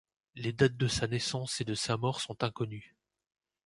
[0.33, 2.95] Les dates de sa naissance et de sa mort sont inconnues.